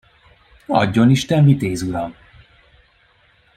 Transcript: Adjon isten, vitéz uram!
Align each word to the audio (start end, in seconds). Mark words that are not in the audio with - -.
Adjon 0.79 1.09
isten, 1.17 1.45
vitéz 1.51 1.81
uram! 1.89 2.13